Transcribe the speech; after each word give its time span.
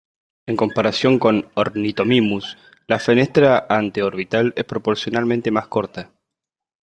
En 0.47 0.55
comparación 0.57 1.19
con 1.19 1.51
"Ornithomimus", 1.53 2.57
la 2.87 2.97
fenestra 2.97 3.67
anteorbital 3.69 4.51
es 4.55 4.63
proporcionalmente 4.65 5.51
más 5.51 5.67
corta. 5.67 6.09